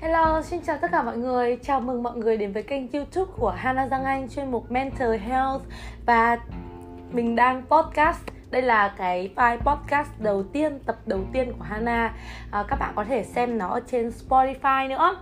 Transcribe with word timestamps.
Hello, 0.00 0.42
xin 0.42 0.60
chào 0.60 0.78
tất 0.78 0.88
cả 0.92 1.02
mọi 1.02 1.18
người. 1.18 1.58
Chào 1.62 1.80
mừng 1.80 2.02
mọi 2.02 2.16
người 2.16 2.36
đến 2.36 2.52
với 2.52 2.62
kênh 2.62 2.92
YouTube 2.92 3.32
của 3.36 3.50
Hana 3.50 3.88
Giang 3.88 4.04
Anh 4.04 4.28
chuyên 4.28 4.50
mục 4.50 4.70
Mental 4.70 5.16
Health 5.16 5.62
và 6.06 6.38
mình 7.12 7.36
đang 7.36 7.62
podcast. 7.62 8.20
Đây 8.50 8.62
là 8.62 8.94
cái 8.98 9.30
file 9.36 9.58
podcast 9.58 10.08
đầu 10.18 10.42
tiên, 10.42 10.78
tập 10.86 10.96
đầu 11.06 11.20
tiên 11.32 11.52
của 11.58 11.64
Hana. 11.64 12.14
À, 12.50 12.64
các 12.68 12.76
bạn 12.76 12.92
có 12.96 13.04
thể 13.04 13.24
xem 13.24 13.58
nó 13.58 13.68
ở 13.68 13.80
trên 13.86 14.08
Spotify 14.08 14.88
nữa. 14.88 15.16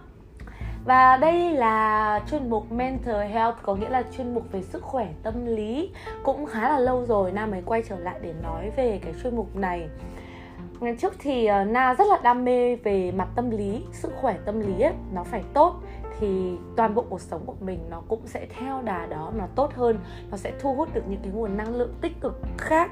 Và 0.85 1.17
đây 1.17 1.51
là 1.51 2.21
chuyên 2.31 2.51
mục 2.51 2.73
Mental 2.73 3.27
Health 3.27 3.57
có 3.63 3.75
nghĩa 3.75 3.89
là 3.89 4.03
chuyên 4.17 4.35
mục 4.35 4.53
về 4.53 4.63
sức 4.63 4.83
khỏe 4.83 5.09
tâm 5.23 5.47
lý. 5.47 5.91
Cũng 6.23 6.47
khá 6.47 6.69
là 6.69 6.79
lâu 6.79 7.05
rồi 7.07 7.33
Nam 7.33 7.51
mới 7.51 7.63
quay 7.67 7.83
trở 7.89 7.99
lại 7.99 8.19
để 8.23 8.35
nói 8.43 8.71
về 8.77 9.01
cái 9.05 9.15
chuyên 9.23 9.37
mục 9.37 9.57
này 9.57 9.89
ngày 10.81 10.97
trước 10.99 11.15
thì 11.19 11.49
uh, 11.63 11.69
na 11.69 11.95
rất 11.95 12.05
là 12.09 12.19
đam 12.23 12.45
mê 12.45 12.77
về 12.77 13.13
mặt 13.13 13.29
tâm 13.35 13.51
lý 13.51 13.85
sức 13.93 14.13
khỏe 14.21 14.37
tâm 14.45 14.61
lý 14.61 14.81
ấy, 14.81 14.93
nó 15.13 15.25
phải 15.25 15.43
tốt. 15.55 15.81
Thì 16.21 16.57
toàn 16.77 16.95
bộ 16.95 17.05
cuộc 17.09 17.21
sống 17.21 17.43
của 17.47 17.55
mình 17.61 17.81
nó 17.91 18.03
cũng 18.09 18.27
sẽ 18.27 18.47
theo 18.59 18.83
đà 18.83 19.07
đó 19.07 19.33
nó 19.37 19.47
tốt 19.55 19.75
hơn. 19.75 19.99
Nó 20.31 20.37
sẽ 20.37 20.53
thu 20.61 20.75
hút 20.75 20.95
được 20.95 21.03
những 21.09 21.21
cái 21.23 21.33
nguồn 21.33 21.57
năng 21.57 21.75
lượng 21.77 21.95
tích 22.01 22.21
cực 22.21 22.41
khác 22.59 22.91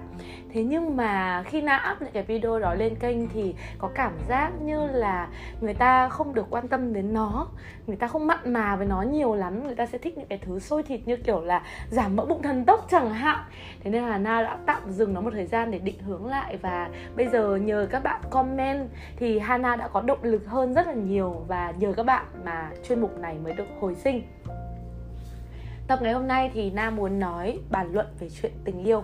thế 0.53 0.65
nhưng 0.65 0.97
mà 0.97 1.43
khi 1.43 1.61
na 1.61 1.93
up 1.93 2.03
những 2.03 2.13
cái 2.13 2.23
video 2.23 2.59
đó 2.59 2.75
lên 2.75 2.95
kênh 2.95 3.29
thì 3.29 3.55
có 3.79 3.91
cảm 3.95 4.13
giác 4.29 4.51
như 4.63 4.87
là 4.87 5.29
người 5.61 5.75
ta 5.75 6.09
không 6.09 6.35
được 6.35 6.47
quan 6.51 6.69
tâm 6.69 6.93
đến 6.93 7.15
nó, 7.15 7.49
người 7.87 7.97
ta 7.97 8.07
không 8.07 8.27
mặn 8.27 8.53
mà 8.53 8.77
với 8.77 8.87
nó 8.87 9.03
nhiều 9.03 9.35
lắm, 9.35 9.67
người 9.67 9.75
ta 9.75 9.87
sẽ 9.87 9.99
thích 9.99 10.19
những 10.19 10.29
cái 10.29 10.39
thứ 10.39 10.59
sôi 10.59 10.83
thịt 10.83 11.01
như 11.07 11.17
kiểu 11.17 11.41
là 11.41 11.63
giảm 11.91 12.17
mỡ 12.17 12.25
bụng 12.25 12.43
thần 12.43 12.65
tốc 12.65 12.87
chẳng 12.91 13.11
hạn. 13.11 13.39
Thế 13.81 13.91
nên 13.91 14.03
là 14.03 14.19
na 14.19 14.43
đã 14.43 14.59
tạm 14.67 14.91
dừng 14.91 15.15
nó 15.15 15.21
một 15.21 15.31
thời 15.35 15.47
gian 15.47 15.71
để 15.71 15.79
định 15.79 15.99
hướng 15.99 16.27
lại 16.27 16.57
và 16.63 16.89
bây 17.17 17.29
giờ 17.29 17.57
nhờ 17.57 17.87
các 17.91 18.03
bạn 18.03 18.21
comment 18.31 18.89
thì 19.17 19.39
hana 19.39 19.77
đã 19.77 19.89
có 19.89 20.01
động 20.01 20.23
lực 20.23 20.47
hơn 20.47 20.75
rất 20.75 20.87
là 20.87 20.95
nhiều 20.95 21.45
và 21.49 21.73
nhờ 21.79 21.93
các 21.93 22.07
bạn 22.07 22.25
mà 22.45 22.71
chuyên 22.89 23.01
mục 23.01 23.19
này 23.19 23.37
mới 23.45 23.53
được 23.53 23.67
hồi 23.81 23.95
sinh. 23.95 24.23
Tập 25.87 25.99
ngày 26.03 26.13
hôm 26.13 26.27
nay 26.27 26.51
thì 26.55 26.71
Na 26.71 26.91
muốn 26.91 27.21
nói 27.21 27.59
bàn 27.71 27.93
luận 27.93 28.07
về 28.21 28.29
chuyện 28.43 28.53
tình 28.65 28.85
yêu. 28.85 29.03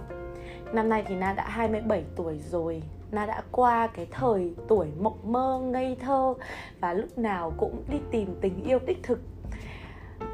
Năm 0.73 0.89
nay 0.89 1.05
thì 1.07 1.15
Na 1.17 1.33
đã 1.33 1.49
27 1.49 2.05
tuổi 2.17 2.39
rồi. 2.39 2.83
Na 3.13 3.27
đã 3.27 3.43
qua 3.53 3.87
cái 3.87 4.07
thời 4.11 4.55
tuổi 4.69 4.87
mộng 5.01 5.33
mơ, 5.33 5.61
ngây 5.65 5.97
thơ 6.01 6.35
Và 6.81 6.93
lúc 6.93 7.19
nào 7.19 7.53
cũng 7.57 7.85
đi 7.91 7.99
tìm 8.11 8.37
tình 8.41 8.65
yêu 8.65 8.79
đích 8.87 9.03
thực. 9.03 9.21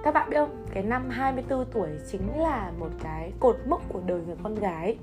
Các 0.04 0.14
bạn 0.14 0.30
biết 0.30 0.36
không, 0.36 0.66
cái 0.74 0.82
năm 0.82 1.10
24 1.10 1.64
tuổi 1.72 1.88
chính 2.10 2.38
là 2.38 2.72
một 2.78 2.90
cái 3.02 3.32
cột 3.40 3.56
mốc 3.66 3.82
của 3.88 4.00
đời 4.06 4.20
người 4.26 4.36
con 4.42 4.54
gái 4.54 4.98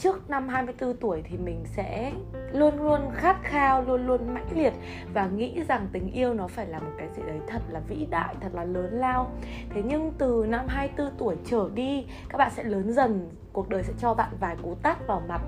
trước 0.00 0.30
năm 0.30 0.48
24 0.48 0.96
tuổi 0.96 1.22
thì 1.24 1.36
mình 1.36 1.64
sẽ 1.76 2.12
luôn 2.52 2.82
luôn 2.82 3.10
khát 3.14 3.36
khao, 3.42 3.82
luôn 3.82 4.06
luôn 4.06 4.34
mãnh 4.34 4.48
liệt 4.54 4.72
và 5.14 5.26
nghĩ 5.26 5.62
rằng 5.68 5.88
tình 5.92 6.12
yêu 6.12 6.34
nó 6.34 6.48
phải 6.48 6.66
là 6.66 6.78
một 6.78 6.90
cái 6.98 7.08
gì 7.16 7.22
đấy 7.26 7.38
thật 7.46 7.62
là 7.68 7.80
vĩ 7.80 8.06
đại, 8.10 8.34
thật 8.40 8.48
là 8.52 8.64
lớn 8.64 8.92
lao. 8.92 9.30
Thế 9.70 9.82
nhưng 9.84 10.12
từ 10.18 10.46
năm 10.48 10.66
24 10.68 11.16
tuổi 11.18 11.36
trở 11.44 11.70
đi, 11.74 12.06
các 12.28 12.38
bạn 12.38 12.50
sẽ 12.56 12.64
lớn 12.64 12.92
dần 12.92 13.30
cuộc 13.52 13.68
đời 13.68 13.82
sẽ 13.82 13.92
cho 13.98 14.14
bạn 14.14 14.30
vài 14.40 14.56
cú 14.62 14.74
tát 14.82 15.06
vào 15.06 15.22
mặt 15.28 15.40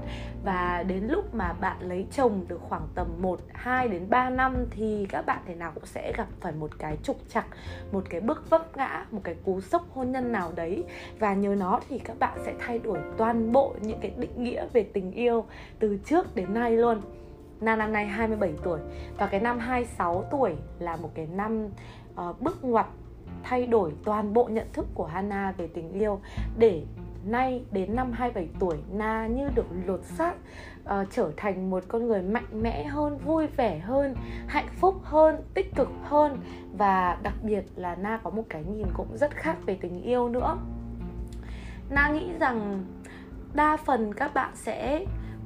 và 0.45 0.85
đến 0.89 1.05
lúc 1.05 1.35
mà 1.35 1.53
bạn 1.53 1.77
lấy 1.81 2.07
chồng 2.13 2.45
được 2.49 2.61
khoảng 2.69 2.89
tầm 2.95 3.07
1, 3.19 3.41
2 3.53 3.89
đến 3.89 4.11
3 4.11 4.31
năm 4.31 4.67
thì 4.71 5.07
các 5.09 5.27
bạn 5.27 5.39
thể 5.47 5.55
nào 5.55 5.73
cũng 5.75 5.87
sẽ 5.87 6.13
gặp 6.17 6.27
phải 6.41 6.53
một 6.53 6.71
cái 6.79 6.97
trục 7.03 7.17
trặc, 7.29 7.47
một 7.93 8.05
cái 8.11 8.21
bước 8.21 8.51
vấp 8.51 8.77
ngã, 8.77 9.07
một 9.11 9.21
cái 9.25 9.35
cú 9.45 9.61
sốc 9.61 9.87
hôn 9.95 10.13
nhân 10.13 10.33
nào 10.33 10.53
đấy 10.55 10.85
và 11.19 11.35
nhờ 11.35 11.55
nó 11.55 11.81
thì 11.89 11.99
các 11.99 12.19
bạn 12.19 12.39
sẽ 12.45 12.55
thay 12.59 12.79
đổi 12.79 12.99
toàn 13.17 13.53
bộ 13.53 13.75
những 13.81 13.99
cái 14.01 14.13
định 14.17 14.42
nghĩa 14.43 14.67
về 14.73 14.83
tình 14.83 15.13
yêu 15.13 15.45
từ 15.79 15.99
trước 16.05 16.35
đến 16.35 16.55
nay 16.55 16.77
luôn. 16.77 17.01
Na 17.61 17.77
năm 17.77 17.93
nay 17.93 18.07
27 18.07 18.53
tuổi 18.65 18.81
và 19.19 19.27
cái 19.27 19.41
năm 19.41 19.59
26 19.59 20.25
tuổi 20.31 20.53
là 20.79 20.97
một 20.97 21.11
cái 21.15 21.27
năm 21.27 21.69
uh, 22.21 22.41
bước 22.41 22.65
ngoặt 22.65 22.87
thay 23.43 23.67
đổi 23.67 23.93
toàn 24.05 24.33
bộ 24.33 24.45
nhận 24.45 24.67
thức 24.73 24.87
của 24.95 25.07
Hana 25.07 25.53
về 25.57 25.67
tình 25.75 25.93
yêu 25.93 26.21
để 26.59 26.83
nay 27.25 27.65
đến 27.73 27.97
năm 27.97 28.13
27 28.13 28.49
tuổi 28.59 28.77
Na 28.93 29.27
như 29.27 29.49
được 29.55 29.67
lột 29.87 30.05
xác 30.05 30.35
uh, 30.85 30.91
trở 31.11 31.31
thành 31.37 31.71
một 31.71 31.85
con 31.89 32.07
người 32.07 32.23
mạnh 32.23 32.63
mẽ 32.63 32.85
hơn, 32.85 33.19
vui 33.19 33.47
vẻ 33.47 33.79
hơn, 33.79 34.15
hạnh 34.47 34.69
phúc 34.81 34.95
hơn, 35.03 35.37
tích 35.55 35.75
cực 35.75 35.89
hơn 36.03 36.41
và 36.79 37.19
đặc 37.23 37.35
biệt 37.43 37.65
là 37.77 37.95
Na 37.95 38.21
có 38.23 38.31
một 38.31 38.43
cái 38.49 38.65
nhìn 38.65 38.87
cũng 38.95 39.17
rất 39.17 39.31
khác 39.31 39.57
về 39.67 39.79
tình 39.81 40.03
yêu 40.03 40.29
nữa. 40.29 40.59
Na 41.91 42.09
nghĩ 42.09 42.33
rằng 42.39 42.85
đa 43.55 43.77
phần 43.77 44.15
các 44.15 44.35
bạn 44.35 44.51
sẽ 44.55 45.05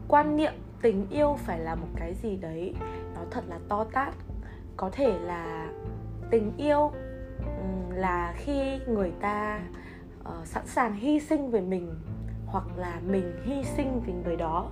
quan 0.08 0.36
niệm 0.36 0.52
tình 0.82 1.06
yêu 1.10 1.36
phải 1.38 1.58
là 1.58 1.74
một 1.74 1.88
cái 1.96 2.14
gì 2.14 2.36
đấy 2.36 2.74
nó 3.14 3.20
thật 3.30 3.44
là 3.48 3.58
to 3.68 3.84
tát. 3.84 4.14
Có 4.76 4.90
thể 4.92 5.18
là 5.18 5.68
tình 6.30 6.52
yêu 6.56 6.92
là 7.94 8.34
khi 8.36 8.78
người 8.88 9.12
ta 9.20 9.60
uh, 10.20 10.46
sẵn 10.46 10.66
sàng 10.66 10.94
hy 10.94 11.20
sinh 11.20 11.50
về 11.50 11.60
mình 11.60 11.94
hoặc 12.46 12.64
là 12.76 13.00
mình 13.06 13.32
hy 13.44 13.64
sinh 13.64 14.00
vì 14.06 14.12
người 14.12 14.36
đó. 14.36 14.70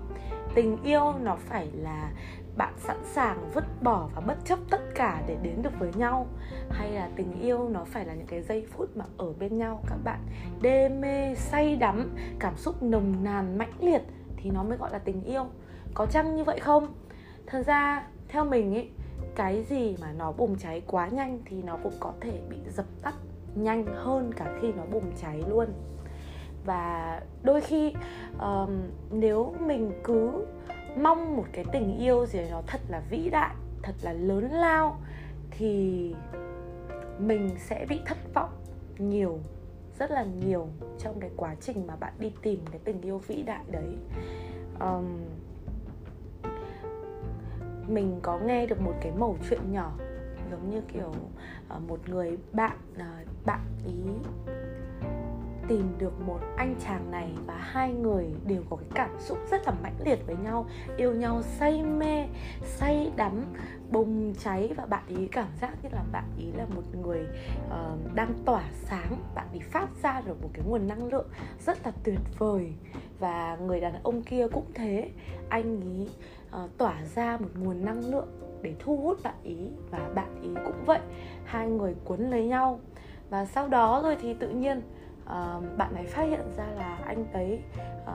Tình 0.54 0.82
yêu 0.82 1.12
nó 1.22 1.36
phải 1.36 1.68
là 1.74 2.10
bạn 2.56 2.74
sẵn 2.78 2.96
sàng 3.04 3.50
vứt 3.54 3.64
bỏ 3.82 4.08
và 4.14 4.20
bất 4.20 4.36
chấp 4.44 4.58
tất 4.70 4.80
cả 4.94 5.22
để 5.26 5.36
đến 5.42 5.62
được 5.62 5.78
với 5.78 5.90
nhau? 5.96 6.26
Hay 6.70 6.90
là 6.90 7.10
tình 7.16 7.40
yêu 7.40 7.68
nó 7.68 7.84
phải 7.84 8.04
là 8.04 8.14
những 8.14 8.26
cái 8.26 8.42
giây 8.42 8.66
phút 8.70 8.96
mà 8.96 9.04
ở 9.16 9.32
bên 9.32 9.58
nhau? 9.58 9.82
Các 9.86 9.98
bạn 10.04 10.20
đê 10.62 10.88
mê 10.88 11.34
say 11.34 11.76
đắm 11.76 12.16
cảm 12.38 12.56
xúc 12.56 12.82
nồng 12.82 13.24
nàn 13.24 13.58
mãnh 13.58 13.72
liệt 13.80 14.02
thì 14.36 14.50
nó 14.50 14.62
mới 14.62 14.78
gọi 14.78 14.90
là 14.92 14.98
tình 14.98 15.22
yêu. 15.24 15.46
Có 15.94 16.06
chăng 16.06 16.36
như 16.36 16.44
vậy 16.44 16.60
không? 16.60 16.94
Thật 17.46 17.62
ra 17.66 18.06
theo 18.28 18.44
mình 18.44 18.74
ấy 18.74 18.90
cái 19.36 19.62
gì 19.62 19.96
mà 20.00 20.12
nó 20.12 20.32
bùng 20.32 20.58
cháy 20.58 20.82
quá 20.86 21.08
nhanh 21.08 21.38
thì 21.44 21.62
nó 21.62 21.78
cũng 21.82 21.94
có 22.00 22.12
thể 22.20 22.40
bị 22.50 22.56
dập 22.70 22.86
tắt 23.02 23.14
nhanh 23.54 23.86
hơn 23.94 24.32
cả 24.36 24.58
khi 24.60 24.72
nó 24.72 24.82
bùng 24.92 25.12
cháy 25.22 25.42
luôn. 25.48 25.66
Và 26.64 27.20
đôi 27.42 27.60
khi 27.60 27.94
um, 28.40 28.82
nếu 29.10 29.54
mình 29.60 29.92
cứ 30.04 30.46
mong 30.96 31.36
một 31.36 31.44
cái 31.52 31.64
tình 31.72 31.98
yêu 31.98 32.26
gì 32.26 32.40
đó 32.50 32.62
thật 32.66 32.80
là 32.88 33.02
vĩ 33.10 33.30
đại 33.30 33.54
thật 33.82 33.94
là 34.02 34.12
lớn 34.12 34.50
lao 34.52 35.00
thì 35.50 36.14
mình 37.18 37.50
sẽ 37.58 37.86
bị 37.88 38.00
thất 38.06 38.18
vọng 38.34 38.50
nhiều 38.98 39.38
rất 39.98 40.10
là 40.10 40.24
nhiều 40.24 40.68
trong 40.98 41.20
cái 41.20 41.30
quá 41.36 41.54
trình 41.60 41.86
mà 41.86 41.96
bạn 41.96 42.12
đi 42.18 42.32
tìm 42.42 42.60
cái 42.70 42.80
tình 42.84 43.00
yêu 43.00 43.18
vĩ 43.18 43.42
đại 43.42 43.64
đấy. 43.70 43.96
Um, 44.80 45.04
mình 47.88 48.18
có 48.22 48.38
nghe 48.38 48.66
được 48.66 48.80
một 48.80 48.94
cái 49.00 49.12
mẩu 49.18 49.36
chuyện 49.50 49.72
nhỏ 49.72 49.92
giống 50.50 50.70
như 50.70 50.80
kiểu 50.92 51.12
uh, 51.76 51.82
một 51.88 52.08
người 52.08 52.38
bạn 52.52 52.76
uh, 52.94 53.44
bạn 53.46 53.60
ý 53.86 53.92
tìm 55.68 55.94
được 55.98 56.20
một 56.26 56.38
anh 56.56 56.74
chàng 56.84 57.10
này 57.10 57.30
và 57.46 57.54
hai 57.54 57.92
người 57.92 58.26
đều 58.46 58.62
có 58.70 58.76
cái 58.76 58.88
cảm 58.94 59.10
xúc 59.18 59.38
rất 59.50 59.66
là 59.66 59.72
mãnh 59.82 59.96
liệt 60.04 60.26
với 60.26 60.36
nhau. 60.36 60.66
Yêu 60.96 61.14
nhau 61.14 61.42
say 61.42 61.82
mê 61.82 62.26
say 62.62 63.12
đắm 63.16 63.44
bùng 63.90 64.34
cháy 64.34 64.72
và 64.76 64.86
bạn 64.86 65.02
ý 65.08 65.26
cảm 65.26 65.48
giác 65.60 65.74
như 65.82 65.88
là 65.92 66.04
bạn 66.12 66.24
ý 66.38 66.52
là 66.52 66.66
một 66.74 66.82
người 67.02 67.26
uh, 67.66 68.14
đang 68.14 68.34
tỏa 68.44 68.62
sáng 68.72 69.16
bạn 69.34 69.46
ý 69.52 69.60
phát 69.60 69.88
ra 70.02 70.20
được 70.20 70.42
một 70.42 70.48
cái 70.52 70.64
nguồn 70.68 70.88
năng 70.88 71.04
lượng 71.04 71.26
rất 71.66 71.78
là 71.86 71.92
tuyệt 72.04 72.20
vời. 72.38 72.72
Và 73.18 73.56
người 73.56 73.80
đàn 73.80 74.02
ông 74.02 74.22
kia 74.22 74.48
cũng 74.52 74.66
thế 74.74 75.10
anh 75.48 75.80
ý 75.80 76.08
uh, 76.64 76.70
tỏa 76.78 77.04
ra 77.14 77.36
một 77.36 77.50
nguồn 77.58 77.84
năng 77.84 78.10
lượng 78.10 78.28
để 78.62 78.74
thu 78.78 78.96
hút 78.96 79.22
bạn 79.22 79.34
ý 79.42 79.56
và 79.90 80.10
bạn 80.14 80.42
ý 80.42 80.48
cũng 80.64 80.84
vậy. 80.86 81.00
Hai 81.44 81.68
người 81.68 81.94
cuốn 82.04 82.20
lấy 82.20 82.46
nhau. 82.46 82.80
Và 83.30 83.44
sau 83.44 83.68
đó 83.68 84.00
rồi 84.02 84.16
thì 84.20 84.34
tự 84.34 84.48
nhiên 84.48 84.82
uh, 85.24 85.78
bạn 85.78 85.94
này 85.94 86.04
phát 86.06 86.22
hiện 86.22 86.40
ra 86.56 86.66
là 86.66 86.98
anh 87.06 87.32
ấy 87.32 87.62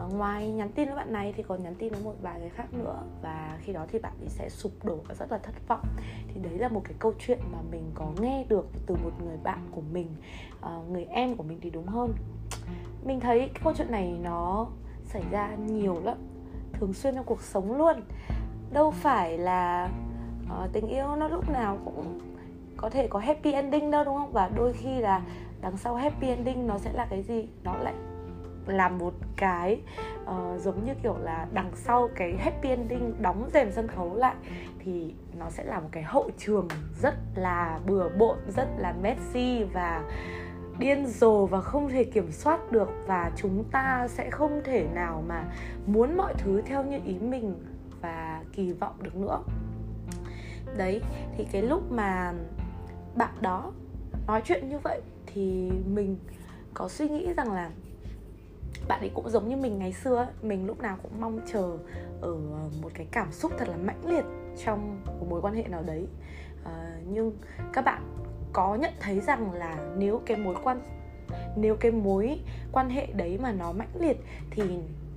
uh, 0.06 0.14
ngoài 0.14 0.52
nhắn 0.52 0.70
tin 0.75 0.88
với 0.88 0.96
bạn 0.96 1.14
này 1.14 1.34
thì 1.38 1.44
còn 1.44 1.64
nhắn 1.64 1.75
tin 1.75 1.94
với 1.94 2.03
một 2.03 2.16
vài 2.22 2.40
người 2.40 2.50
khác 2.50 2.74
nữa 2.74 3.03
và 3.22 3.58
khi 3.61 3.73
đó 3.73 3.85
thì 3.91 4.00
bạn 4.00 4.14
ấy 4.22 4.29
sẽ 4.29 4.50
sụp 4.50 4.72
đổ 4.84 4.97
và 5.08 5.16
rất 5.16 5.32
là 5.32 5.38
thất 5.38 5.67
vọng. 5.67 5.85
Thì 6.28 6.41
đấy 6.41 6.58
là 6.58 6.67
một 6.67 6.82
cái 6.84 6.94
câu 7.00 7.14
chuyện 7.20 7.40
mà 7.52 7.58
mình 7.72 7.91
có 7.96 8.11
nghe 8.22 8.46
được 8.50 8.67
từ 8.85 8.96
một 8.96 9.11
người 9.23 9.38
bạn 9.44 9.67
của 9.72 9.82
mình. 9.94 10.08
Uh, 10.66 10.90
người 10.90 11.06
em 11.06 11.35
của 11.35 11.44
mình 11.44 11.59
thì 11.61 11.70
đúng 11.70 11.88
hơn. 11.88 12.14
Mình 13.06 13.20
thấy 13.20 13.40
cái 13.40 13.61
câu 13.64 13.73
chuyện 13.78 13.91
này 13.91 14.20
nó 14.23 14.67
xảy 15.06 15.23
ra 15.32 15.56
nhiều 15.56 16.02
lắm 16.03 16.17
thường 16.73 16.94
xuyên 16.94 17.16
trong 17.16 17.26
cuộc 17.26 17.41
sống 17.41 17.78
luôn. 17.78 18.02
Đâu 18.73 18.91
phải 18.91 19.38
là 19.38 19.90
uh, 20.46 20.73
tình 20.73 20.88
yêu 20.88 21.16
nó 21.16 21.28
lúc 21.28 21.50
nào 21.50 21.78
cũng 21.85 22.20
có 22.81 22.90
thể 22.90 23.08
có 23.08 23.20
happy 23.20 23.52
ending 23.52 23.91
đâu 23.91 24.03
đúng 24.03 24.16
không? 24.16 24.31
Và 24.31 24.49
đôi 24.55 24.73
khi 24.73 24.99
là 24.99 25.22
đằng 25.61 25.78
sau 25.78 25.96
happy 25.96 26.28
ending 26.28 26.67
nó 26.67 26.78
sẽ 26.78 26.93
là 26.93 27.08
cái 27.09 27.23
gì? 27.23 27.47
Nó 27.64 27.76
lại 27.78 27.93
là 28.67 28.90
một 28.90 29.14
cái 29.35 29.81
uh, 30.23 30.61
giống 30.61 30.85
như 30.85 30.93
kiểu 31.03 31.17
là 31.17 31.47
đằng 31.53 31.72
sau 31.76 32.09
cái 32.16 32.37
happy 32.37 32.70
ending 32.70 33.14
đóng 33.22 33.49
rèm 33.53 33.72
sân 33.72 33.87
khấu 33.87 34.16
lại 34.16 34.35
thì 34.79 35.14
nó 35.40 35.49
sẽ 35.49 35.64
là 35.64 35.79
một 35.79 35.90
cái 35.91 36.03
hậu 36.03 36.29
trường 36.37 36.67
rất 37.02 37.16
là 37.35 37.79
bừa 37.85 38.09
bộn 38.09 38.37
rất 38.47 38.67
là 38.78 38.93
messy 39.02 39.64
và 39.64 40.03
điên 40.79 41.05
rồ 41.08 41.46
và 41.46 41.61
không 41.61 41.90
thể 41.90 42.03
kiểm 42.03 42.32
soát 42.32 42.72
được. 42.72 42.90
Và 43.08 43.32
chúng 43.35 43.64
ta 43.72 44.08
sẽ 44.09 44.29
không 44.29 44.61
thể 44.64 44.87
nào 44.93 45.23
mà 45.28 45.43
muốn 45.85 46.17
mọi 46.17 46.34
thứ 46.37 46.61
theo 46.66 46.84
như 46.84 46.99
ý 47.05 47.20
mình 47.20 47.55
và 48.02 48.43
kỳ 48.53 48.72
vọng 48.72 48.96
được 49.02 49.16
nữa. 49.16 49.43
Đấy 50.78 51.02
thì 51.37 51.47
cái 51.52 51.61
lúc 51.61 51.91
mà 51.91 52.34
bạn 53.20 53.34
đó 53.42 53.72
nói 54.28 54.42
chuyện 54.46 54.70
như 54.70 54.80
vậy 54.80 55.02
thì 55.26 55.72
mình 55.86 56.18
có 56.74 56.90
suy 56.90 57.10
nghĩ 57.10 57.34
rằng 57.38 57.54
là 57.54 57.72
bạn 58.88 59.00
ấy 59.00 59.12
cũng 59.14 59.30
giống 59.30 59.50
như 59.50 59.56
mình 59.56 59.80
ngày 59.80 59.94
xưa 59.94 60.28
mình 60.42 60.68
lúc 60.68 60.80
nào 60.82 60.98
cũng 61.04 61.22
mong 61.22 61.40
chờ 61.52 61.78
ở 62.22 62.36
một 62.82 62.92
cái 62.94 63.08
cảm 63.12 63.32
xúc 63.32 63.52
thật 63.58 63.68
là 63.70 63.78
mãnh 63.78 64.06
liệt 64.06 64.26
trong 64.66 65.02
một 65.06 65.26
mối 65.30 65.42
quan 65.42 65.56
hệ 65.56 65.64
nào 65.64 65.84
đấy. 65.84 66.08
À, 66.66 66.98
nhưng 67.08 67.32
các 67.74 67.86
bạn 67.86 68.04
có 68.54 68.76
nhận 68.76 68.94
thấy 69.00 69.20
rằng 69.20 69.54
là 69.54 69.94
nếu 69.98 70.22
cái 70.26 70.38
mối 70.38 70.56
quan 70.64 70.82
nếu 71.56 71.76
cái 71.76 71.92
mối 71.92 72.40
quan 72.72 72.90
hệ 72.90 73.06
đấy 73.06 73.38
mà 73.42 73.52
nó 73.52 73.72
mãnh 73.72 73.92
liệt 74.00 74.18
thì 74.52 74.64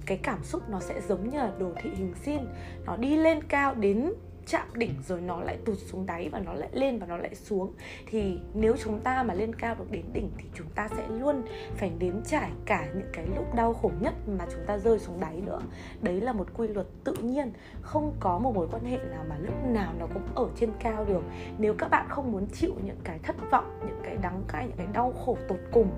cái 0.07 0.19
cảm 0.23 0.45
xúc 0.45 0.63
nó 0.69 0.81
sẽ 0.81 1.01
giống 1.01 1.31
như 1.31 1.39
là 1.39 1.53
đồ 1.59 1.73
thị 1.83 1.91
hình 1.97 2.15
xin 2.25 2.41
nó 2.87 2.97
đi 2.97 3.17
lên 3.17 3.43
cao 3.43 3.75
đến 3.75 4.13
chạm 4.47 4.67
đỉnh 4.75 4.94
rồi 5.09 5.21
nó 5.21 5.41
lại 5.41 5.59
tụt 5.65 5.79
xuống 5.79 6.06
đáy 6.06 6.29
và 6.33 6.41
nó 6.41 6.53
lại 6.53 6.69
lên 6.73 6.99
và 6.99 7.06
nó 7.06 7.17
lại 7.17 7.35
xuống. 7.35 7.73
Thì 8.06 8.39
nếu 8.55 8.77
chúng 8.85 9.00
ta 9.00 9.23
mà 9.23 9.35
lên 9.35 9.55
cao 9.55 9.75
được 9.79 9.91
đến 9.91 10.05
đỉnh 10.12 10.31
thì 10.39 10.44
chúng 10.55 10.67
ta 10.75 10.89
sẽ 10.97 11.09
luôn 11.09 11.43
phải 11.77 11.93
nếm 11.99 12.23
trải 12.25 12.50
cả 12.65 12.89
những 12.94 13.11
cái 13.12 13.27
lúc 13.37 13.55
đau 13.55 13.75
khổ 13.75 13.91
nhất 14.00 14.15
mà 14.27 14.47
chúng 14.53 14.67
ta 14.67 14.79
rơi 14.79 14.99
xuống 14.99 15.21
đáy 15.21 15.41
nữa. 15.47 15.61
Đấy 16.03 16.21
là 16.21 16.33
một 16.33 16.49
quy 16.55 16.69
luật 16.69 16.87
tự 17.05 17.15
nhiên, 17.15 17.53
không 17.83 18.17
có 18.21 18.39
một 18.39 18.55
mối 18.55 18.69
quan 18.73 18.85
hệ 18.85 18.99
nào 19.11 19.25
mà 19.29 19.37
lúc 19.39 19.55
nào 19.67 19.93
nó 19.99 20.06
cũng 20.15 20.23
ở 20.35 20.49
trên 20.56 20.71
cao 20.81 21.05
được. 21.05 21.23
Nếu 21.59 21.75
các 21.75 21.91
bạn 21.91 22.06
không 22.09 22.33
muốn 22.33 22.47
chịu 22.47 22.75
những 22.85 23.00
cái 23.05 23.19
thất 23.19 23.37
vọng, 23.50 23.81
những 23.87 24.00
cái 24.03 24.17
đắng 24.23 24.43
cay, 24.49 24.67
những 24.67 24.77
cái 24.77 24.87
đau 24.93 25.12
khổ 25.12 25.37
tột 25.49 25.59
cùng 25.73 25.89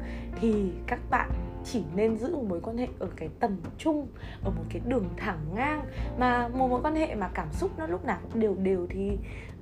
thì 0.40 0.72
các 0.86 1.00
bạn 1.10 1.30
chỉ 1.64 1.82
nên 1.94 2.16
giữ 2.16 2.36
một 2.36 2.44
mối 2.48 2.60
quan 2.60 2.76
hệ 2.76 2.88
ở 2.98 3.08
cái 3.16 3.28
tầm 3.40 3.56
trung 3.78 4.06
ở 4.44 4.50
một 4.50 4.64
cái 4.68 4.80
đường 4.86 5.08
thẳng 5.16 5.38
ngang. 5.54 5.84
Mà 6.18 6.48
một 6.48 6.68
mối 6.68 6.80
quan 6.82 6.94
hệ 6.94 7.14
mà 7.14 7.30
cảm 7.34 7.52
xúc 7.52 7.70
nó 7.78 7.86
lúc 7.86 8.04
nào 8.04 8.18
cũng 8.22 8.40
đều 8.40 8.54
đều 8.54 8.86
thì 8.90 9.18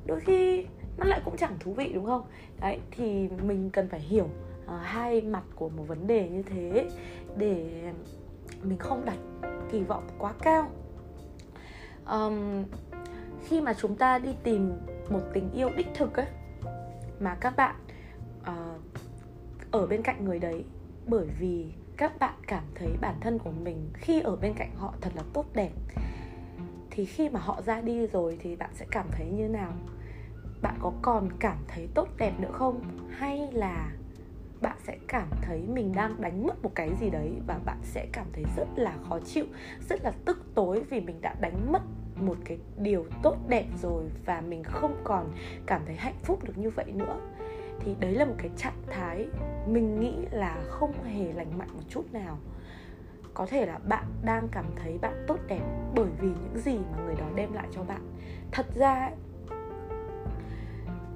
đôi 0.06 0.20
khi 0.20 0.66
nó 0.96 1.04
lại 1.04 1.20
cũng 1.24 1.36
chẳng 1.36 1.56
thú 1.60 1.72
vị 1.72 1.92
đúng 1.94 2.06
không? 2.06 2.22
Đấy 2.60 2.80
thì 2.90 3.28
mình 3.28 3.70
cần 3.70 3.88
phải 3.88 4.00
hiểu 4.00 4.24
uh, 4.24 4.70
hai 4.82 5.20
mặt 5.20 5.42
của 5.54 5.68
một 5.68 5.84
vấn 5.86 6.06
đề 6.06 6.28
như 6.28 6.42
thế 6.42 6.88
để 7.36 7.82
mình 8.62 8.78
không 8.78 9.04
đặt 9.04 9.18
kỳ 9.70 9.82
vọng 9.82 10.06
quá 10.18 10.32
cao. 10.42 10.70
Um, 12.10 12.64
khi 13.44 13.60
mà 13.60 13.74
chúng 13.74 13.96
ta 13.96 14.18
đi 14.18 14.34
tìm 14.42 14.72
một 15.10 15.20
tình 15.32 15.50
yêu 15.52 15.70
đích 15.76 15.88
thực 15.94 16.14
ấy 16.16 16.26
mà 17.20 17.34
các 17.34 17.56
bạn 17.56 17.74
uh, 18.40 18.80
ở 19.70 19.86
bên 19.86 20.02
cạnh 20.02 20.24
người 20.24 20.38
đấy 20.38 20.64
bởi 21.06 21.26
vì 21.38 21.66
các 22.02 22.18
bạn 22.18 22.34
cảm 22.46 22.64
thấy 22.74 22.88
bản 23.00 23.14
thân 23.20 23.38
của 23.38 23.50
mình 23.50 23.90
khi 23.94 24.20
ở 24.20 24.36
bên 24.36 24.52
cạnh 24.54 24.70
họ 24.76 24.94
thật 25.00 25.10
là 25.14 25.22
tốt 25.32 25.46
đẹp. 25.54 25.70
Thì 26.90 27.04
khi 27.04 27.28
mà 27.28 27.40
họ 27.40 27.62
ra 27.62 27.80
đi 27.80 28.06
rồi 28.06 28.38
thì 28.40 28.56
bạn 28.56 28.70
sẽ 28.74 28.86
cảm 28.90 29.06
thấy 29.12 29.26
như 29.26 29.48
nào? 29.48 29.72
Bạn 30.62 30.74
có 30.80 30.92
còn 31.02 31.28
cảm 31.38 31.56
thấy 31.68 31.88
tốt 31.94 32.08
đẹp 32.18 32.32
nữa 32.40 32.50
không? 32.52 32.80
Hay 33.10 33.48
là 33.52 33.90
bạn 34.60 34.76
sẽ 34.84 34.98
cảm 35.08 35.28
thấy 35.42 35.62
mình 35.68 35.92
đang 35.94 36.20
đánh 36.20 36.46
mất 36.46 36.62
một 36.62 36.70
cái 36.74 36.90
gì 37.00 37.10
đấy 37.10 37.32
và 37.46 37.58
bạn 37.64 37.78
sẽ 37.82 38.06
cảm 38.12 38.26
thấy 38.32 38.44
rất 38.56 38.68
là 38.76 38.94
khó 39.08 39.18
chịu, 39.20 39.44
rất 39.88 40.04
là 40.04 40.12
tức 40.24 40.42
tối 40.54 40.82
vì 40.90 41.00
mình 41.00 41.20
đã 41.20 41.34
đánh 41.40 41.72
mất 41.72 41.82
một 42.20 42.36
cái 42.44 42.58
điều 42.78 43.06
tốt 43.22 43.36
đẹp 43.48 43.66
rồi 43.82 44.04
và 44.26 44.40
mình 44.40 44.62
không 44.64 45.00
còn 45.04 45.32
cảm 45.66 45.82
thấy 45.86 45.96
hạnh 45.96 46.18
phúc 46.22 46.44
được 46.44 46.58
như 46.58 46.70
vậy 46.70 46.92
nữa? 46.92 47.16
Thì 47.84 47.94
đấy 48.00 48.14
là 48.14 48.24
một 48.24 48.34
cái 48.38 48.50
trạng 48.56 48.82
thái 48.86 49.28
mình 49.66 50.00
nghĩ 50.00 50.14
là 50.30 50.64
không 50.68 50.92
hề 51.04 51.32
lành 51.32 51.58
mạnh 51.58 51.68
một 51.74 51.82
chút 51.88 52.12
nào. 52.12 52.38
Có 53.34 53.46
thể 53.46 53.66
là 53.66 53.78
bạn 53.78 54.04
đang 54.24 54.48
cảm 54.48 54.64
thấy 54.76 54.98
bạn 54.98 55.24
tốt 55.28 55.38
đẹp 55.46 55.62
bởi 55.94 56.10
vì 56.20 56.28
những 56.28 56.58
gì 56.58 56.78
mà 56.92 57.04
người 57.04 57.14
đó 57.14 57.26
đem 57.34 57.52
lại 57.52 57.68
cho 57.70 57.82
bạn. 57.82 58.00
Thật 58.52 58.66
ra 58.74 58.94
ấy, 58.94 59.12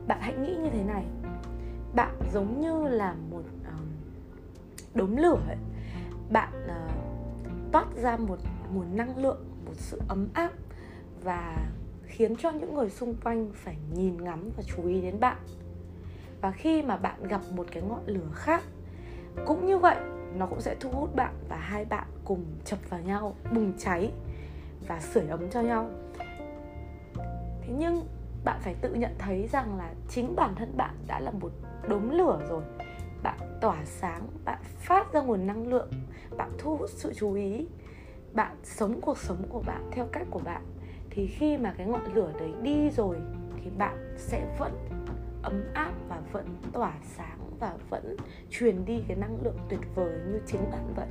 bạn 0.07 0.19
hãy 0.21 0.35
nghĩ 0.37 0.57
như 0.57 0.71
thế 0.71 0.85
này. 0.85 1.05
Bạn 1.95 2.15
giống 2.33 2.61
như 2.61 2.89
là 2.89 3.15
một 3.31 3.43
um, 3.65 3.87
đốm 4.95 5.17
lửa 5.17 5.41
ấy. 5.49 5.57
Bạn 6.31 6.53
uh, 6.65 7.73
toát 7.73 7.87
ra 7.97 8.17
một 8.17 8.39
nguồn 8.75 8.97
năng 8.97 9.19
lượng 9.19 9.45
một 9.67 9.75
sự 9.75 10.01
ấm 10.09 10.29
áp 10.35 10.51
và 11.25 11.69
khiến 12.05 12.37
cho 12.37 12.51
những 12.51 12.75
người 12.75 12.91
xung 12.91 13.15
quanh 13.25 13.51
phải 13.55 13.77
nhìn 13.95 14.25
ngắm 14.25 14.51
và 14.57 14.63
chú 14.63 14.87
ý 14.87 15.01
đến 15.01 15.21
bạn 15.21 15.37
và 16.41 16.51
khi 16.51 16.83
mà 16.83 16.97
bạn 16.97 17.23
gặp 17.29 17.41
một 17.55 17.67
cái 17.73 17.83
ngọn 17.83 18.07
lửa 18.07 18.31
khác, 18.35 18.63
cũng 19.47 19.67
như 19.67 19.79
vậy, 19.79 19.97
nó 20.35 20.47
cũng 20.47 20.61
sẽ 20.61 20.77
thu 20.81 20.91
hút 20.91 21.15
bạn 21.17 21.35
và 21.49 21.57
hai 21.57 21.85
bạn 21.85 22.07
cùng 22.25 22.45
chập 22.65 22.79
vào 22.91 23.01
nhau, 23.01 23.37
bùng 23.55 23.73
cháy 23.79 24.13
và 24.89 25.01
sưởi 25.01 25.27
ấm 25.29 25.51
cho 25.51 25.61
nhau. 25.61 25.91
Thế 27.61 27.73
nhưng 27.79 28.07
bạn 28.45 28.61
phải 28.61 28.75
tự 28.81 28.95
nhận 28.95 29.15
thấy 29.19 29.49
rằng 29.53 29.79
là 29.79 29.95
chính 30.09 30.37
bản 30.37 30.55
thân 30.55 30.77
bạn 30.77 30.95
đã 31.07 31.21
là 31.21 31.31
một 31.31 31.51
đốm 31.89 32.11
lửa 32.11 32.47
rồi. 32.49 32.63
Bạn 33.23 33.39
tỏa 33.61 33.85
sáng, 33.85 34.29
bạn 34.45 34.59
phát 34.63 35.13
ra 35.13 35.21
nguồn 35.21 35.47
năng 35.47 35.67
lượng, 35.67 35.91
bạn 36.37 36.51
thu 36.59 36.77
hút 36.77 36.91
sự 36.91 37.13
chú 37.15 37.35
ý. 37.35 37.67
Bạn 38.33 38.57
sống 38.63 39.01
cuộc 39.01 39.19
sống 39.19 39.43
của 39.49 39.63
bạn 39.67 39.91
theo 39.91 40.07
cách 40.13 40.27
của 40.31 40.41
bạn. 40.45 40.63
Thì 41.11 41.27
khi 41.27 41.57
mà 41.57 41.75
cái 41.79 41.87
ngọn 41.87 42.15
lửa 42.15 42.33
đấy 42.39 42.53
đi 42.63 42.91
rồi, 42.91 43.17
thì 43.57 43.71
bạn 43.79 44.15
sẽ 44.17 44.57
vẫn 44.59 44.73
ấm 45.43 45.65
áp 45.75 45.93
vẫn 46.33 46.47
tỏa 46.73 46.93
sáng 47.03 47.39
và 47.61 47.73
vẫn 47.91 48.17
truyền 48.51 48.85
đi 48.85 49.03
cái 49.09 49.17
năng 49.17 49.39
lượng 49.45 49.59
tuyệt 49.69 49.81
vời 49.95 50.19
như 50.27 50.41
chính 50.47 50.71
bạn 50.71 50.93
vậy. 50.97 51.07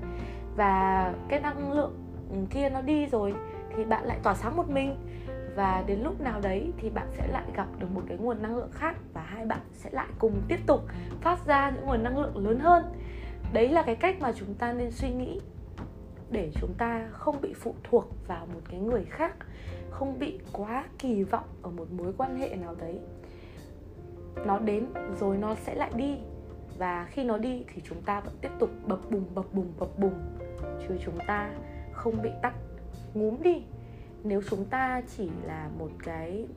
Và 0.56 1.14
cái 1.30 1.40
năng 1.40 1.72
lượng 1.72 1.94
ừ, 2.30 2.38
kia 2.50 2.70
nó 2.70 2.82
đi 2.82 3.06
rồi 3.06 3.34
thì 3.76 3.84
bạn 3.84 4.06
lại 4.06 4.20
tỏa 4.24 4.34
sáng 4.34 4.56
một 4.58 4.70
mình. 4.70 4.96
Và 5.56 5.84
đến 5.88 6.00
lúc 6.00 6.22
nào 6.22 6.42
đấy 6.42 6.72
thì 6.78 6.90
bạn 6.90 7.08
sẽ 7.12 7.28
lại 7.28 7.44
gặp 7.56 7.68
được 7.80 7.88
một 7.92 8.02
cái 8.08 8.18
nguồn 8.18 8.42
năng 8.42 8.58
lượng 8.58 8.72
khác 8.72 8.96
và 9.14 9.22
hai 9.22 9.46
bạn 9.46 9.62
sẽ 9.74 9.90
lại 9.94 10.08
cùng 10.20 10.42
tiếp 10.48 10.60
tục 10.68 10.82
phát 11.22 11.46
ra 11.46 11.70
những 11.70 11.86
nguồn 11.86 12.04
năng 12.04 12.18
lượng 12.18 12.48
lớn 12.48 12.60
hơn. 12.60 12.84
Đấy 13.54 13.70
là 13.70 13.82
cái 13.82 13.96
cách 13.96 14.16
mà 14.20 14.32
chúng 14.32 14.54
ta 14.54 14.74
nên 14.74 14.92
suy 14.92 15.10
nghĩ 15.10 15.40
để 16.32 16.52
chúng 16.56 16.74
ta 16.78 17.08
không 17.12 17.42
bị 17.42 17.54
phụ 17.54 17.76
thuộc 17.84 18.06
vào 18.28 18.46
một 18.54 18.60
cái 18.70 18.80
người 18.80 19.06
khác, 19.06 19.36
không 19.90 20.20
bị 20.20 20.40
quá 20.52 20.86
kỳ 21.00 21.24
vọng 21.24 21.48
ở 21.62 21.70
một 21.70 21.92
mối 21.92 22.14
quan 22.18 22.38
hệ 22.38 22.56
nào 22.56 22.76
đấy 22.80 23.00
nó 24.46 24.60
đến 24.60 24.86
rồi 25.20 25.38
nó 25.38 25.56
sẽ 25.56 25.76
lại 25.76 25.92
đi. 25.96 26.18
Và 26.78 27.08
khi 27.10 27.24
nó 27.24 27.38
đi 27.38 27.64
thì 27.74 27.82
chúng 27.86 28.02
ta 28.02 28.20
vẫn 28.20 28.34
tiếp 28.42 28.52
tục 28.60 28.70
bập 28.88 29.12
bùng 29.12 29.26
bập 29.36 29.54
bùng 29.54 29.74
bập 29.80 30.00
bùng. 30.00 30.14
Chứ 30.88 30.98
chúng 31.06 31.18
ta 31.28 31.50
không 31.92 32.22
bị 32.22 32.30
tắt 32.42 32.54
ngúm 33.14 33.42
đi. 33.42 33.64
Nếu 34.24 34.42
chúng 34.50 34.66
ta 34.66 35.02
chỉ 35.18 35.30
là 35.44 35.70
một 35.80 35.90
cái 36.04 36.48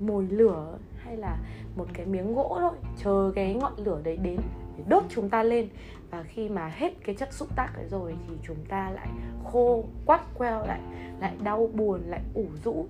mồi 0.00 0.26
lửa 0.30 0.78
hay 0.96 1.16
là 1.16 1.36
một 1.76 1.86
cái 1.92 2.06
miếng 2.06 2.34
gỗ 2.34 2.56
thôi, 2.60 2.72
chờ 2.96 3.32
cái 3.34 3.54
ngọn 3.54 3.72
lửa 3.76 4.00
đấy 4.04 4.16
đến 4.16 4.40
để 4.76 4.84
đốt 4.88 5.02
chúng 5.08 5.30
ta 5.30 5.42
lên. 5.42 5.68
Và 6.10 6.22
khi 6.22 6.48
mà 6.48 6.68
hết 6.68 7.04
cái 7.04 7.14
chất 7.14 7.32
xúc 7.32 7.48
tác 7.56 7.68
đấy 7.76 7.86
rồi 7.90 8.14
thì 8.28 8.34
chúng 8.42 8.64
ta 8.68 8.90
lại 8.90 9.08
khô, 9.44 9.84
quắt 10.06 10.20
queo 10.38 10.66
lại 10.66 10.80
lại 11.20 11.36
đau 11.42 11.70
buồn, 11.74 12.00
lại 12.06 12.20
ủ 12.34 12.46
rũ. 12.64 12.86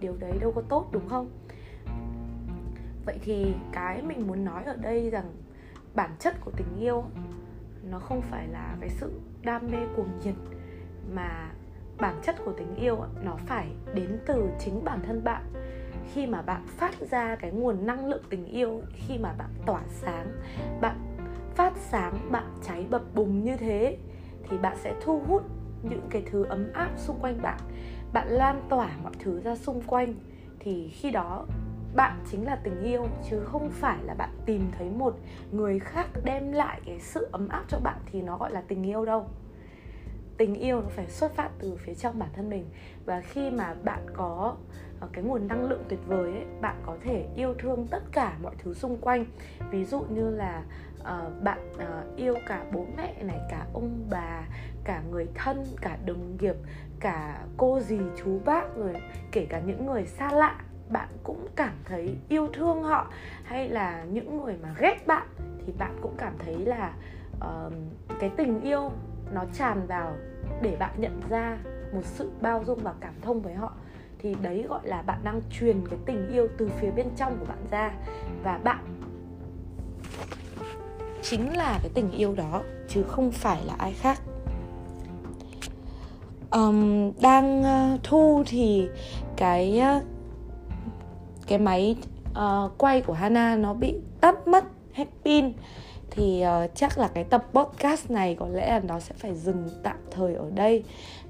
Điều 0.00 0.16
đấy 0.16 0.32
đâu 0.40 0.52
có 0.52 0.62
tốt, 0.68 0.88
đúng 0.92 1.08
không? 1.08 1.30
Vậy 3.04 3.18
thì 3.22 3.54
cái 3.72 4.02
mình 4.02 4.26
muốn 4.26 4.44
nói 4.44 4.64
ở 4.64 4.76
đây 4.76 5.10
rằng 5.10 5.32
bản 5.94 6.10
chất 6.18 6.34
của 6.44 6.50
tình 6.56 6.78
yêu 6.80 7.04
nó 7.90 7.98
không 7.98 8.20
phải 8.20 8.48
là 8.48 8.76
cái 8.80 8.90
sự 8.90 9.20
đam 9.42 9.66
mê 9.66 9.78
cuồng 9.96 10.08
nhiệt, 10.24 10.34
mà 11.14 11.50
bản 11.98 12.20
chất 12.22 12.36
của 12.44 12.52
tình 12.52 12.74
yêu 12.74 12.98
nó 13.22 13.36
phải 13.36 13.66
đến 13.94 14.18
từ 14.26 14.48
chính 14.58 14.84
bản 14.84 15.00
thân 15.06 15.24
bạn. 15.24 15.42
Khi 16.12 16.26
mà 16.26 16.42
bạn 16.42 16.66
phát 16.66 16.94
ra 17.10 17.36
cái 17.36 17.50
nguồn 17.50 17.86
năng 17.86 18.06
lượng 18.06 18.22
tình 18.30 18.46
yêu, 18.46 18.82
khi 18.92 19.18
mà 19.18 19.32
bạn 19.32 19.50
tỏa 19.66 19.82
sáng, 19.88 20.26
bạn 20.80 20.96
phát 21.54 21.72
sáng, 21.76 22.28
bạn 22.30 22.54
cháy 22.62 22.86
bập 22.90 23.02
bùng 23.14 23.44
như 23.44 23.56
thế, 23.56 23.98
thì 24.48 24.58
bạn 24.58 24.76
sẽ 24.80 24.94
thu 25.00 25.22
hút 25.26 25.42
những 25.82 26.06
cái 26.10 26.22
thứ 26.30 26.44
ấm 26.44 26.72
áp 26.72 26.90
xung 26.96 27.18
quanh 27.20 27.42
bạn. 27.42 27.58
Bạn 28.12 28.28
lan 28.28 28.62
tỏa 28.68 28.90
mọi 29.02 29.12
thứ 29.18 29.40
ra 29.40 29.56
xung 29.56 29.82
quanh, 29.86 30.14
thì 30.58 30.88
khi 30.88 31.10
đó 31.10 31.46
bạn 31.94 32.18
chính 32.30 32.46
là 32.46 32.56
tình 32.56 32.82
yêu 32.82 33.06
chứ 33.30 33.40
không 33.44 33.70
phải 33.70 33.98
là 34.02 34.14
bạn 34.14 34.30
tìm 34.46 34.70
thấy 34.78 34.90
một 34.90 35.18
người 35.52 35.78
khác 35.78 36.06
đem 36.24 36.52
lại 36.52 36.80
cái 36.86 37.00
sự 37.00 37.28
ấm 37.32 37.48
áp 37.48 37.64
cho 37.68 37.78
bạn 37.78 37.98
thì 38.06 38.22
nó 38.22 38.36
gọi 38.36 38.52
là 38.52 38.62
tình 38.68 38.82
yêu 38.82 39.04
đâu. 39.04 39.26
Tình 40.36 40.54
yêu 40.54 40.80
nó 40.80 40.88
phải 40.88 41.06
xuất 41.06 41.34
phát 41.34 41.50
từ 41.58 41.76
phía 41.76 41.94
trong 41.94 42.18
bản 42.18 42.28
thân 42.32 42.50
mình. 42.50 42.64
Và 43.04 43.20
khi 43.20 43.50
mà 43.50 43.74
bạn 43.84 44.06
có 44.14 44.56
ờ, 45.00 45.08
cái 45.12 45.24
nguồn 45.24 45.48
năng 45.48 45.68
lượng 45.68 45.84
tuyệt 45.88 46.00
vời 46.06 46.32
ấy 46.32 46.44
bạn 46.60 46.82
có 46.86 46.96
thể 47.04 47.28
yêu 47.36 47.54
thương 47.58 47.86
tất 47.90 48.02
cả 48.12 48.36
mọi 48.42 48.54
thứ 48.58 48.74
xung 48.74 48.96
quanh. 48.96 49.24
Ví 49.70 49.84
dụ 49.84 50.00
như 50.00 50.30
là 50.30 50.62
uh, 51.00 51.42
bạn 51.42 51.72
uh, 51.74 52.16
yêu 52.16 52.34
cả 52.46 52.64
bố 52.72 52.86
mẹ 52.96 53.22
này 53.22 53.40
cả 53.50 53.66
ông 53.72 54.06
bà 54.10 54.42
cả 54.84 55.02
người 55.10 55.26
thân 55.34 55.64
cả 55.80 55.98
đồng 56.06 56.36
nghiệp 56.40 56.56
cả 57.00 57.44
cô 57.56 57.80
dì 57.80 57.98
chú 58.16 58.40
bác 58.44 58.76
rồi 58.76 58.94
kể 59.32 59.46
cả 59.48 59.60
những 59.66 59.86
người 59.86 60.06
xa 60.06 60.32
lạ 60.32 60.60
bạn 60.92 61.08
cũng 61.22 61.46
cảm 61.56 61.74
thấy 61.84 62.16
yêu 62.28 62.48
thương 62.52 62.82
họ 62.82 63.06
hay 63.44 63.68
là 63.68 64.04
những 64.04 64.42
người 64.42 64.56
mà 64.62 64.74
ghét 64.78 65.06
bạn 65.06 65.26
thì 65.66 65.72
bạn 65.78 65.96
cũng 66.02 66.14
cảm 66.18 66.32
thấy 66.38 66.56
là 66.56 66.94
uh, 67.36 67.72
cái 68.20 68.30
tình 68.36 68.60
yêu 68.60 68.90
nó 69.32 69.44
tràn 69.54 69.86
vào 69.86 70.12
để 70.62 70.76
bạn 70.78 70.90
nhận 70.96 71.20
ra 71.28 71.58
một 71.92 72.04
sự 72.04 72.30
bao 72.40 72.64
dung 72.66 72.78
và 72.82 72.94
cảm 73.00 73.14
thông 73.22 73.42
với 73.42 73.54
họ. 73.54 73.72
Thì 74.18 74.36
đấy 74.42 74.66
gọi 74.68 74.80
là 74.82 75.02
bạn 75.02 75.18
đang 75.24 75.40
truyền 75.50 75.88
cái 75.90 75.98
tình 76.06 76.28
yêu 76.32 76.48
từ 76.58 76.70
phía 76.80 76.90
bên 76.90 77.06
trong 77.16 77.36
của 77.38 77.44
bạn 77.44 77.66
ra 77.70 77.92
và 78.42 78.58
bạn 78.64 78.84
chính 81.22 81.56
là 81.56 81.78
cái 81.82 81.90
tình 81.94 82.10
yêu 82.10 82.34
đó 82.34 82.62
chứ 82.88 83.02
không 83.02 83.30
phải 83.30 83.64
là 83.64 83.74
ai 83.78 83.92
khác. 83.92 84.20
Um, 86.50 87.12
đang 87.20 87.60
uh, 87.60 88.00
thu 88.02 88.42
thì 88.46 88.88
cái 89.36 89.82
uh, 89.96 90.11
cái 91.52 91.58
máy 91.58 91.96
uh, 92.30 92.72
quay 92.78 93.00
của 93.00 93.12
Hana 93.12 93.56
nó 93.56 93.74
bị 93.74 93.94
tắt 94.20 94.48
mất 94.48 94.64
hết 94.92 95.04
pin 95.24 95.52
thì 96.10 96.44
uh, 96.64 96.70
chắc 96.74 96.98
là 96.98 97.08
cái 97.08 97.24
tập 97.24 97.46
podcast 97.52 98.10
này 98.10 98.36
có 98.40 98.48
lẽ 98.48 98.68
là 98.68 98.80
nó 98.80 99.00
sẽ 99.00 99.14
phải 99.18 99.34
dừng 99.34 99.68
tạm 99.82 99.96
thời 100.10 100.34
ở 100.34 100.50
đây. 100.54 100.84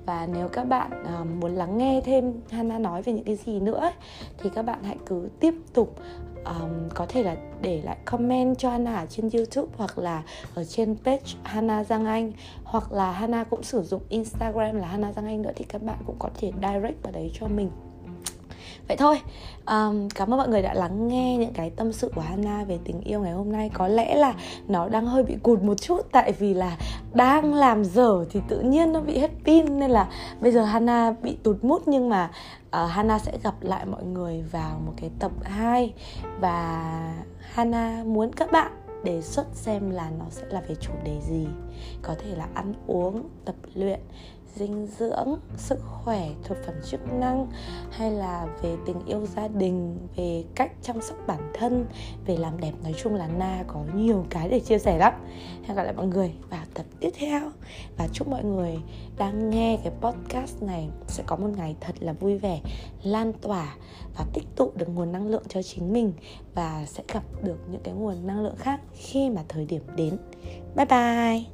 Và 0.07 0.29
nếu 0.33 0.49
các 0.49 0.64
bạn 0.64 0.91
uh, 1.21 1.26
muốn 1.26 1.55
lắng 1.55 1.79
nghe 1.79 2.00
thêm 2.05 2.33
Hana 2.50 2.79
nói 2.79 3.02
về 3.02 3.12
những 3.12 3.25
cái 3.25 3.37
gì 3.37 3.61
nữa 3.61 3.93
thì 4.38 4.50
các 4.55 4.62
bạn 4.62 4.79
hãy 4.83 4.97
cứ 5.07 5.29
tiếp 5.41 5.55
tục 5.75 5.99
um, 6.45 6.88
có 6.95 7.07
thể 7.09 7.23
là 7.23 7.37
để 7.62 7.83
lại 7.85 7.97
comment 8.05 8.59
cho 8.59 8.71
Hana 8.71 8.97
ở 8.97 9.07
trên 9.07 9.29
YouTube 9.33 9.73
hoặc 9.76 9.99
là 9.99 10.23
ở 10.55 10.64
trên 10.64 10.97
page 11.05 11.33
Hana 11.43 11.85
Giang 11.85 12.07
Anh. 12.07 12.33
Hoặc 12.64 12.93
là 12.93 13.12
Hana 13.12 13.45
cũng 13.45 13.62
sử 13.62 13.83
dụng 13.83 14.02
Instagram 14.09 14.76
là 14.76 14.87
Hana 14.87 15.12
Giang 15.12 15.26
Anh 15.26 15.43
nữa 15.43 15.52
thì 15.57 15.64
các 15.64 15.83
bạn 15.83 15.99
cũng 16.07 16.17
có 16.19 16.29
thể 16.35 16.52
direct 16.62 17.02
vào 17.02 17.12
đấy 17.12 17.31
cho 17.35 17.47
mình 17.47 17.71
vậy 18.88 18.97
thôi 18.97 19.21
um, 19.67 20.09
cảm 20.09 20.33
ơn 20.33 20.38
mọi 20.38 20.49
người 20.49 20.62
đã 20.62 20.75
lắng 20.75 21.09
nghe 21.09 21.37
những 21.37 21.52
cái 21.52 21.71
tâm 21.71 21.93
sự 21.93 22.11
của 22.14 22.21
Hana 22.21 22.64
về 22.64 22.79
tình 22.85 23.00
yêu 23.00 23.21
ngày 23.21 23.33
hôm 23.33 23.52
nay. 23.52 23.71
Có 23.75 23.88
lẽ 23.88 24.14
là 24.14 24.35
nó 24.69 24.88
đang 24.88 25.07
hơi 25.07 25.23
bị 25.23 25.37
cụt 25.43 25.62
một 25.62 25.81
chút 25.81 26.00
tại 26.12 26.33
vì 26.33 26.55
là 26.55 26.76
đang 27.14 27.55
làm 27.55 27.85
dở 27.85 28.25
thì 28.31 28.41
tự 28.49 28.61
nhiên 28.61 28.93
nó 28.93 29.00
bị 29.00 29.19
hết 29.19 29.31
pin 29.45 29.79
nên 29.79 29.91
là 29.91 30.09
bây 30.41 30.52
giờ 30.52 30.64
Hana 30.64 31.14
bị 31.23 31.37
tụt 31.43 31.64
mút 31.64 31.83
nhưng 31.87 32.09
mà 32.09 32.31
uh, 32.67 32.91
Hana 32.91 33.19
sẽ 33.19 33.33
gặp 33.43 33.55
lại 33.61 33.87
mọi 33.87 34.05
người 34.05 34.45
vào 34.52 34.81
một 34.87 34.93
cái 34.97 35.11
tập 35.19 35.33
2 35.43 35.93
và 36.41 36.91
Hana 37.41 38.02
muốn 38.05 38.33
các 38.33 38.52
bạn 38.52 38.73
đề 39.05 39.23
xuất 39.23 39.47
xem 39.52 39.91
là 39.91 40.11
nó 40.19 40.25
sẽ 40.31 40.43
là 40.50 40.61
về 40.69 40.75
chủ 40.75 40.93
đề 41.05 41.21
gì. 41.29 41.47
Có 42.02 42.14
thể 42.19 42.37
là 42.37 42.47
ăn 42.55 42.75
uống 42.87 43.29
tập 43.45 43.55
luyện 43.75 44.00
dinh 44.54 44.87
dưỡng, 44.99 45.38
sức 45.56 45.78
khỏe 45.85 46.28
thực 46.44 46.59
phẩm 46.66 46.75
chức 46.90 47.12
năng, 47.12 47.47
hay 47.90 48.11
là 48.11 48.47
về 48.62 48.76
tình 48.87 49.06
yêu 49.06 49.26
gia 49.37 49.49
đình, 49.49 49.99
về 50.16 50.44
cách 50.54 50.73
chăm 50.82 51.00
sóc 51.00 51.18
bản 51.26 51.52
thân, 51.54 51.87
về 52.26 52.37
làm 52.37 52.61
đẹp 52.61 52.73
nói 52.82 52.94
chung 53.02 53.14
là 53.14 53.28
na 53.28 53.64
có 53.66 53.80
nhiều 53.94 54.26
cái 54.30 54.49
để 54.49 54.61
chia 54.61 54.78
sẻ 54.78 54.99
lắm. 54.99 55.12
Hẹn 55.64 55.76
gặp 55.76 55.82
lại 55.82 55.92
mọi 55.92 56.06
người 56.06 56.32
vào 56.50 56.64
tập 56.75 56.87
tiếp 57.00 57.11
theo. 57.18 57.40
Và 57.97 58.09
chúc 58.12 58.28
mọi 58.28 58.44
người 58.44 58.78
đang 59.18 59.50
nghe 59.50 59.78
cái 59.85 59.92
podcast 60.00 60.62
này 60.62 60.88
sẽ 61.06 61.23
có 61.26 61.37
một 61.37 61.49
ngày 61.56 61.76
thật 61.80 61.94
là 62.00 62.12
vui 62.12 62.38
vẻ, 62.38 62.61
lan 63.02 63.32
tỏa 63.32 63.76
và 64.18 64.25
tích 64.32 64.47
tụ 64.56 64.71
được 64.75 64.88
nguồn 64.88 65.12
năng 65.12 65.26
lượng 65.26 65.44
cho 65.49 65.62
chính 65.62 65.92
mình 65.92 66.12
và 66.54 66.85
sẽ 66.87 67.02
gặp 67.12 67.23
được 67.42 67.59
những 67.71 67.82
cái 67.85 67.94
nguồn 67.94 68.26
năng 68.26 68.42
lượng 68.42 68.56
khác 68.56 68.80
khi 68.92 69.30
mà 69.30 69.42
thời 69.49 69.64
điểm 69.64 69.82
đến. 69.97 70.18
Bye 70.76 70.87
bye! 70.87 71.44